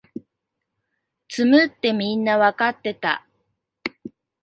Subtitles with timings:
[1.27, 3.27] 詰むってみんなわかってた